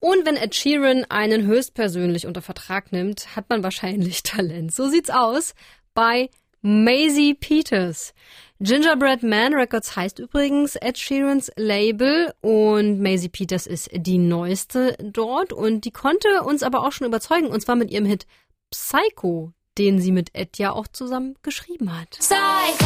Und 0.00 0.24
wenn 0.26 0.36
Ed 0.36 0.54
Sheeran 0.54 1.04
einen 1.08 1.46
höchstpersönlich 1.46 2.26
unter 2.26 2.42
Vertrag 2.42 2.92
nimmt, 2.92 3.34
hat 3.34 3.48
man 3.50 3.62
wahrscheinlich 3.62 4.22
Talent. 4.24 4.72
So 4.72 4.88
sieht's 4.88 5.10
aus 5.10 5.54
bei 5.94 6.30
Maisie 6.60 7.34
Peters. 7.34 8.14
Gingerbread 8.60 9.22
Man 9.22 9.54
Records 9.54 9.94
heißt 9.94 10.18
übrigens 10.18 10.74
Ed 10.76 10.98
Sheerans 10.98 11.50
Label 11.56 12.34
und 12.40 13.00
Maisie 13.00 13.28
Peters 13.28 13.68
ist 13.68 13.90
die 13.92 14.18
neueste 14.18 14.96
dort 15.00 15.52
und 15.52 15.84
die 15.84 15.92
konnte 15.92 16.42
uns 16.42 16.64
aber 16.64 16.84
auch 16.84 16.90
schon 16.90 17.06
überzeugen 17.06 17.46
und 17.46 17.60
zwar 17.60 17.76
mit 17.76 17.92
ihrem 17.92 18.06
Hit 18.06 18.26
Psycho, 18.70 19.52
den 19.78 20.00
sie 20.00 20.10
mit 20.10 20.34
Ed 20.34 20.58
ja 20.58 20.72
auch 20.72 20.88
zusammen 20.88 21.36
geschrieben 21.42 21.96
hat. 21.96 22.10
Psycho, 22.18 22.84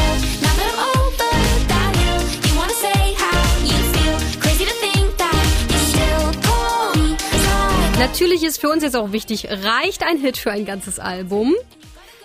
Natürlich 8.12 8.44
ist 8.44 8.60
für 8.60 8.68
uns 8.68 8.82
jetzt 8.82 8.94
auch 8.94 9.12
wichtig, 9.12 9.48
reicht 9.48 10.02
ein 10.02 10.18
Hit 10.18 10.36
für 10.36 10.50
ein 10.50 10.66
ganzes 10.66 10.98
Album? 10.98 11.54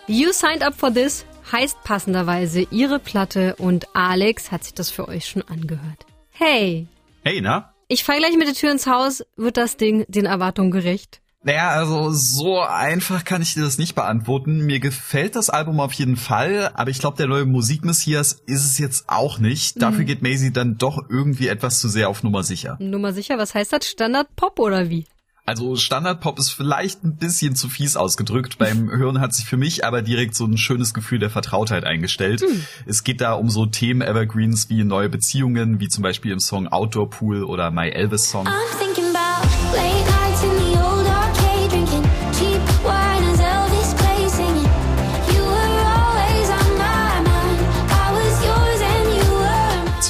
You 0.05 0.33
signed 0.33 0.61
up 0.61 0.75
for 0.75 0.93
this 0.93 1.25
heißt 1.49 1.81
passenderweise 1.85 2.67
ihre 2.71 2.99
Platte 2.99 3.55
und 3.55 3.95
Alex 3.95 4.51
hat 4.51 4.65
sich 4.65 4.73
das 4.73 4.89
für 4.89 5.07
euch 5.07 5.25
schon 5.27 5.43
angehört. 5.43 6.05
Hey. 6.29 6.87
Hey, 7.23 7.39
na? 7.39 7.73
Ich 7.87 8.03
fall 8.03 8.17
gleich 8.17 8.35
mit 8.35 8.47
der 8.47 8.53
Tür 8.53 8.69
ins 8.69 8.85
Haus. 8.85 9.23
Wird 9.37 9.55
das 9.55 9.77
Ding 9.77 10.03
den 10.09 10.25
Erwartungen 10.25 10.71
gerecht? 10.71 11.21
Naja, 11.43 11.69
also 11.69 12.11
so 12.11 12.59
einfach 12.59 13.23
kann 13.23 13.41
ich 13.41 13.53
dir 13.53 13.63
das 13.63 13.77
nicht 13.77 13.95
beantworten. 13.95 14.65
Mir 14.65 14.81
gefällt 14.81 15.37
das 15.37 15.49
Album 15.49 15.79
auf 15.79 15.93
jeden 15.93 16.17
Fall, 16.17 16.69
aber 16.73 16.89
ich 16.89 16.99
glaube, 16.99 17.15
der 17.15 17.27
neue 17.27 17.45
Musikmessias 17.45 18.33
ist 18.45 18.65
es 18.65 18.77
jetzt 18.77 19.05
auch 19.07 19.39
nicht. 19.39 19.81
Dafür 19.81 20.01
mhm. 20.01 20.07
geht 20.07 20.21
Maisie 20.21 20.51
dann 20.51 20.77
doch 20.77 21.09
irgendwie 21.09 21.47
etwas 21.47 21.79
zu 21.79 21.87
sehr 21.87 22.09
auf 22.09 22.23
Nummer 22.23 22.43
sicher. 22.43 22.75
Nummer 22.81 23.13
sicher? 23.13 23.37
Was 23.37 23.55
heißt 23.55 23.71
das? 23.71 23.87
Standard 23.87 24.35
Pop 24.35 24.59
oder 24.59 24.89
wie? 24.89 25.05
Also 25.47 25.77
Standardpop 25.77 26.39
ist 26.39 26.49
vielleicht 26.49 27.05
ein 27.05 27.15
bisschen 27.15 27.55
zu 27.55 27.69
fies 27.69 27.95
ausgedrückt. 27.95 28.57
Beim 28.57 28.91
Hören 28.97 29.21
hat 29.21 29.33
sich 29.33 29.45
für 29.45 29.55
mich 29.55 29.85
aber 29.85 30.01
direkt 30.01 30.35
so 30.35 30.43
ein 30.43 30.57
schönes 30.57 30.93
Gefühl 30.93 31.19
der 31.19 31.29
Vertrautheit 31.29 31.85
eingestellt. 31.85 32.41
Hm. 32.41 32.65
Es 32.85 33.05
geht 33.05 33.21
da 33.21 33.31
um 33.31 33.49
so 33.49 33.65
Themen 33.65 34.01
Evergreens 34.01 34.69
wie 34.69 34.83
neue 34.83 35.07
Beziehungen, 35.07 35.79
wie 35.79 35.87
zum 35.87 36.03
Beispiel 36.03 36.33
im 36.33 36.41
Song 36.41 36.67
Outdoor 36.67 37.09
Pool 37.09 37.43
oder 37.45 37.71
My 37.71 37.87
Elvis 37.87 38.29
Song. 38.29 38.45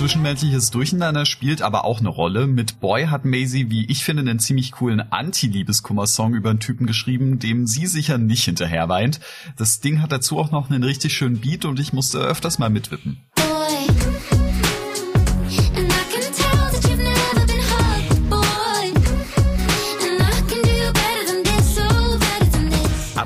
Zwischenmenschliches 0.07 0.71
Durcheinander 0.71 1.25
spielt 1.25 1.61
aber 1.61 1.83
auch 1.83 1.99
eine 1.99 2.07
Rolle. 2.07 2.47
Mit 2.47 2.79
Boy 2.79 3.07
hat 3.07 3.25
Maisie, 3.25 3.69
wie 3.69 3.91
ich 3.91 4.05
finde, 4.05 4.21
einen 4.21 4.39
ziemlich 4.39 4.71
coolen 4.71 5.01
Anti-Liebeskummer-Song 5.01 6.33
über 6.33 6.49
einen 6.49 6.61
Typen 6.61 6.87
geschrieben, 6.87 7.39
dem 7.39 7.67
sie 7.67 7.87
sicher 7.87 8.17
nicht 8.17 8.45
hinterher 8.45 8.87
weint. 8.87 9.19
Das 9.57 9.81
Ding 9.81 10.01
hat 10.01 10.13
dazu 10.13 10.39
auch 10.39 10.49
noch 10.49 10.69
einen 10.69 10.83
richtig 10.83 11.11
schönen 11.11 11.41
Beat 11.41 11.65
und 11.65 11.77
ich 11.81 11.91
musste 11.91 12.19
öfters 12.19 12.57
mal 12.57 12.69
mitwippen. 12.69 13.17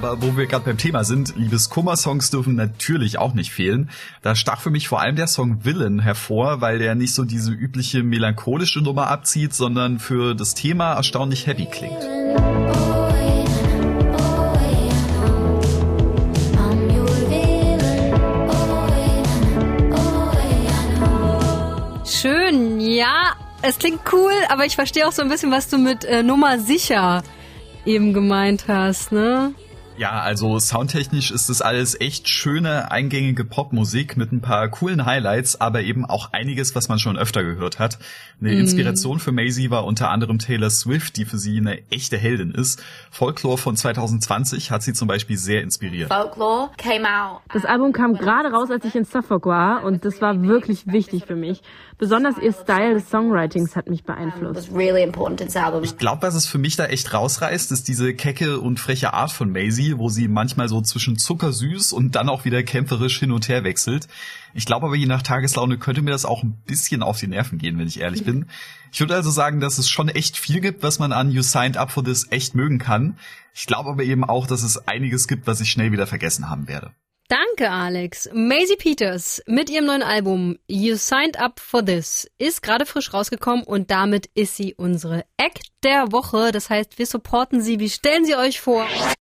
Aber 0.03 0.19
wo 0.19 0.35
wir 0.35 0.47
gerade 0.47 0.65
beim 0.65 0.79
Thema 0.79 1.03
sind, 1.03 1.35
Liebeskummer-Songs 1.35 2.31
dürfen 2.31 2.55
natürlich 2.55 3.19
auch 3.19 3.35
nicht 3.35 3.51
fehlen. 3.51 3.91
Da 4.23 4.33
stach 4.33 4.59
für 4.59 4.71
mich 4.71 4.87
vor 4.87 4.99
allem 4.99 5.15
der 5.15 5.27
Song 5.27 5.63
Villain 5.63 5.99
hervor, 5.99 6.59
weil 6.59 6.79
der 6.79 6.95
nicht 6.95 7.13
so 7.13 7.23
diese 7.23 7.51
übliche 7.51 8.01
melancholische 8.01 8.79
Nummer 8.81 9.09
abzieht, 9.11 9.53
sondern 9.53 9.99
für 9.99 10.33
das 10.33 10.55
Thema 10.55 10.93
erstaunlich 10.93 11.45
heavy 11.45 11.67
klingt. 11.67 12.01
Schön, 22.07 22.79
ja, 22.79 23.35
es 23.61 23.77
klingt 23.77 24.01
cool, 24.11 24.33
aber 24.49 24.65
ich 24.65 24.73
verstehe 24.73 25.07
auch 25.07 25.11
so 25.11 25.21
ein 25.21 25.29
bisschen, 25.29 25.51
was 25.51 25.67
du 25.67 25.77
mit 25.77 26.05
äh, 26.05 26.23
Nummer 26.23 26.57
sicher 26.57 27.21
eben 27.85 28.13
gemeint 28.13 28.65
hast, 28.67 29.11
ne? 29.11 29.53
Ja, 30.01 30.19
also 30.19 30.57
soundtechnisch 30.57 31.29
ist 31.29 31.47
das 31.49 31.61
alles 31.61 31.93
echt 32.01 32.27
schöne, 32.27 32.89
eingängige 32.89 33.45
Popmusik 33.45 34.17
mit 34.17 34.31
ein 34.31 34.41
paar 34.41 34.67
coolen 34.67 35.05
Highlights, 35.05 35.61
aber 35.61 35.81
eben 35.83 36.05
auch 36.05 36.33
einiges, 36.33 36.73
was 36.73 36.89
man 36.89 36.97
schon 36.97 37.19
öfter 37.19 37.43
gehört 37.43 37.77
hat. 37.77 37.99
Eine 38.41 38.55
mm. 38.55 38.61
Inspiration 38.61 39.19
für 39.19 39.31
Maisie 39.31 39.69
war 39.69 39.85
unter 39.85 40.09
anderem 40.09 40.39
Taylor 40.39 40.71
Swift, 40.71 41.17
die 41.17 41.25
für 41.25 41.37
sie 41.37 41.55
eine 41.59 41.87
echte 41.91 42.17
Heldin 42.17 42.49
ist. 42.49 42.81
Folklore 43.11 43.59
von 43.59 43.77
2020 43.77 44.71
hat 44.71 44.81
sie 44.81 44.93
zum 44.93 45.07
Beispiel 45.07 45.37
sehr 45.37 45.61
inspiriert. 45.61 46.11
Folklore 46.11 46.71
came 46.77 47.07
out. 47.07 47.41
Das 47.53 47.63
Album 47.63 47.93
kam 47.93 48.15
gerade 48.15 48.49
raus, 48.51 48.71
als 48.71 48.83
ich 48.85 48.95
in 48.95 49.05
Suffolk 49.05 49.45
war 49.45 49.83
und 49.83 50.03
das 50.03 50.19
war 50.19 50.41
wirklich 50.41 50.87
wichtig 50.87 51.25
für 51.27 51.35
mich. 51.35 51.61
Besonders 51.99 52.39
ihr 52.39 52.51
Style 52.51 52.95
des 52.95 53.11
Songwritings 53.11 53.75
hat 53.75 53.87
mich 53.87 54.03
beeinflusst. 54.03 54.71
Ich 54.71 55.97
glaube, 55.97 56.21
was 56.23 56.33
es 56.33 56.47
für 56.47 56.57
mich 56.57 56.75
da 56.75 56.87
echt 56.87 57.13
rausreißt, 57.13 57.71
ist 57.71 57.87
diese 57.87 58.15
kecke 58.15 58.59
und 58.59 58.79
freche 58.79 59.13
Art 59.13 59.31
von 59.31 59.51
Maisie, 59.51 59.90
wo 59.97 60.09
sie 60.09 60.27
manchmal 60.27 60.67
so 60.69 60.81
zwischen 60.81 61.17
zuckersüß 61.17 61.93
und 61.93 62.15
dann 62.15 62.29
auch 62.29 62.45
wieder 62.45 62.63
kämpferisch 62.63 63.19
hin 63.19 63.31
und 63.31 63.47
her 63.49 63.63
wechselt. 63.63 64.07
Ich 64.53 64.65
glaube 64.65 64.87
aber 64.87 64.95
je 64.95 65.05
nach 65.05 65.21
Tageslaune 65.21 65.77
könnte 65.77 66.01
mir 66.01 66.11
das 66.11 66.25
auch 66.25 66.43
ein 66.43 66.61
bisschen 66.65 67.03
auf 67.03 67.19
die 67.19 67.27
Nerven 67.27 67.57
gehen, 67.57 67.77
wenn 67.77 67.87
ich 67.87 67.99
ehrlich 67.99 68.23
bin. 68.23 68.47
Ich 68.91 68.99
würde 68.99 69.15
also 69.15 69.31
sagen, 69.31 69.59
dass 69.59 69.77
es 69.77 69.89
schon 69.89 70.09
echt 70.09 70.37
viel 70.37 70.59
gibt, 70.59 70.83
was 70.83 70.99
man 70.99 71.11
an 71.11 71.31
You 71.31 71.41
Signed 71.41 71.77
Up 71.77 71.91
for 71.91 72.03
This 72.03 72.27
echt 72.29 72.55
mögen 72.55 72.77
kann. 72.77 73.17
Ich 73.53 73.65
glaube 73.65 73.89
aber 73.89 74.03
eben 74.03 74.23
auch, 74.23 74.47
dass 74.47 74.63
es 74.63 74.87
einiges 74.87 75.27
gibt, 75.27 75.47
was 75.47 75.61
ich 75.61 75.69
schnell 75.69 75.91
wieder 75.91 76.07
vergessen 76.07 76.49
haben 76.49 76.67
werde. 76.67 76.91
Danke, 77.31 77.71
Alex. 77.71 78.29
Maisie 78.33 78.75
Peters 78.75 79.41
mit 79.47 79.69
ihrem 79.69 79.85
neuen 79.85 80.03
Album 80.03 80.57
You 80.67 80.97
Signed 80.97 81.39
Up 81.39 81.61
for 81.61 81.85
This 81.85 82.29
ist 82.37 82.61
gerade 82.61 82.85
frisch 82.85 83.13
rausgekommen 83.13 83.63
und 83.63 83.89
damit 83.89 84.29
ist 84.33 84.57
sie 84.57 84.73
unsere 84.75 85.23
Act 85.37 85.67
der 85.81 86.11
Woche. 86.11 86.51
Das 86.51 86.69
heißt, 86.69 86.99
wir 86.99 87.05
supporten 87.05 87.61
sie. 87.61 87.79
Wie 87.79 87.89
stellen 87.89 88.25
Sie 88.25 88.35
euch 88.35 88.59
vor? 88.59 88.85